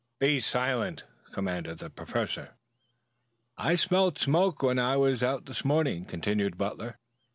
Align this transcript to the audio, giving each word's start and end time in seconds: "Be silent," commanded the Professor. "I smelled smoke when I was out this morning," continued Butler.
"Be 0.17 0.39
silent," 0.39 1.03
commanded 1.31 1.77
the 1.77 1.91
Professor. 1.91 2.55
"I 3.55 3.75
smelled 3.75 4.17
smoke 4.17 4.63
when 4.63 4.79
I 4.79 4.97
was 4.97 5.21
out 5.21 5.45
this 5.45 5.63
morning," 5.63 6.05
continued 6.05 6.57
Butler. 6.57 6.97